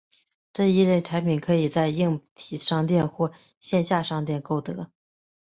[0.51, 4.89] 这一类产品可以在硬体商店或线上商店购得。